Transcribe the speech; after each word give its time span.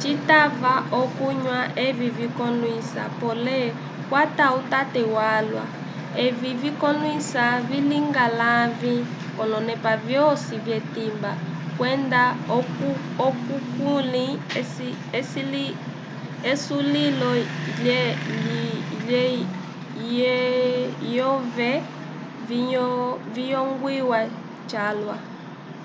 citava 0.00 0.72
okunywa 1.00 1.58
evi 1.86 2.08
vikollwisa 2.18 3.02
pole 3.20 3.60
kwata 4.08 4.44
utate 4.60 5.02
walwa 5.16 5.64
evi 6.26 6.50
vikolwisa 6.62 7.44
vilinga 7.68 8.24
lãvi 8.40 8.96
k'olonepa 9.34 9.92
vyosi 10.08 10.54
vyetimba 10.66 11.32
kwenda 11.76 12.22
okukulĩ 13.26 14.26
esulilo 16.52 17.30
lyove 21.10 21.72
ciyongwiwa 22.58 24.20
calwa 24.70 25.16